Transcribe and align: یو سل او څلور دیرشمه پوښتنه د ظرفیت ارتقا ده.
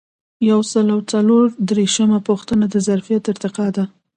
یو 0.49 0.59
سل 0.71 0.87
او 0.95 0.99
څلور 1.11 1.45
دیرشمه 1.67 2.19
پوښتنه 2.27 2.65
د 2.69 2.75
ظرفیت 2.87 3.23
ارتقا 3.31 3.67
ده. 3.75 3.83